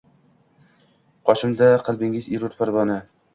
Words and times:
Qoshimda 1.31 1.67
qalbingiz 1.89 2.31
erur 2.39 2.57
parvona 2.63 2.99